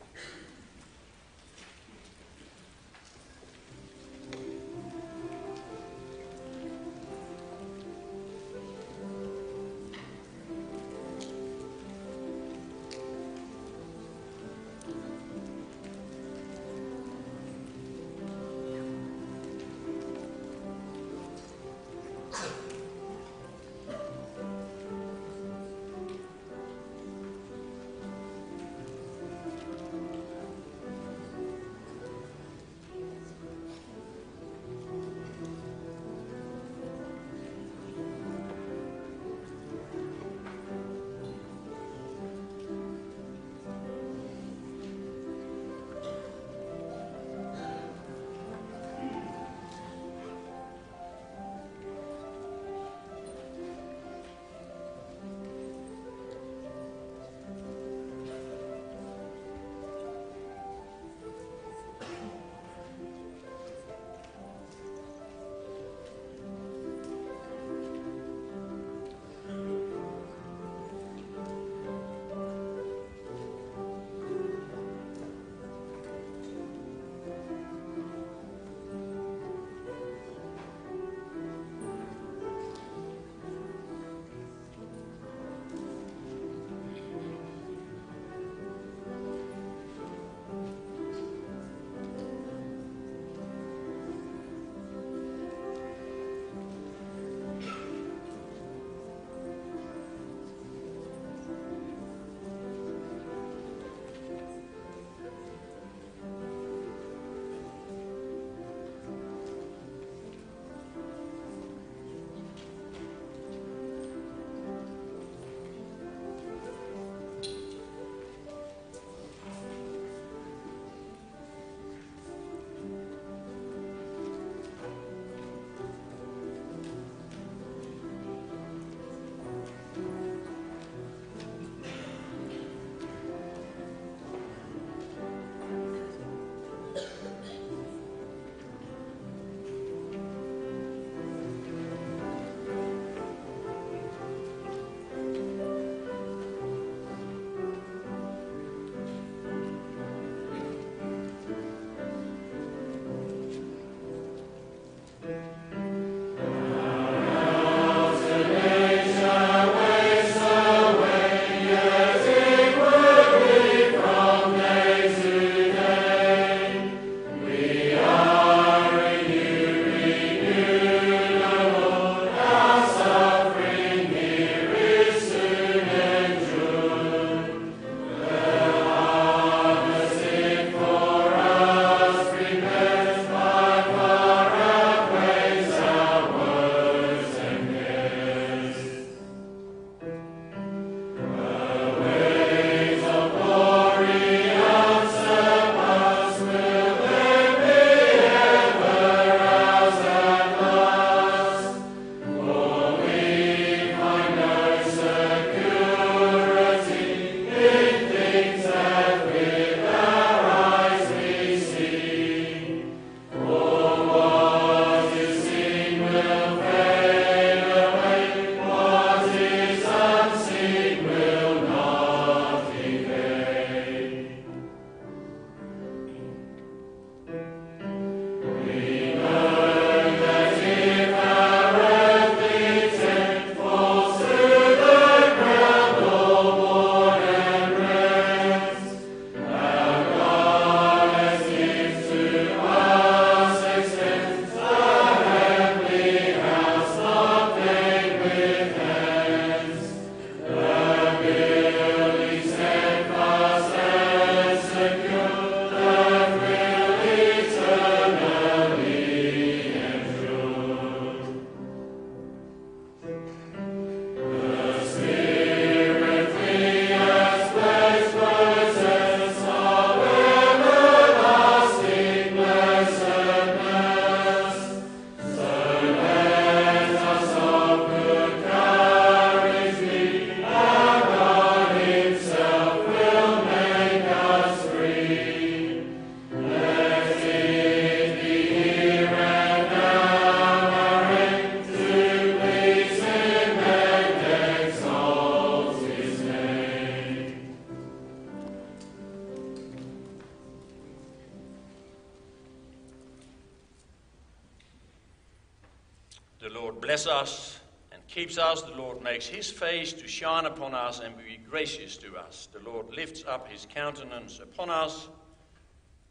[306.95, 307.59] Bless us
[307.91, 308.61] and keeps us.
[308.61, 312.47] The Lord makes his face to shine upon us and be gracious to us.
[312.53, 315.09] The Lord lifts up his countenance upon us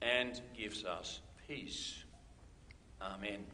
[0.02, 2.04] and gives us peace.
[3.00, 3.46] Amen.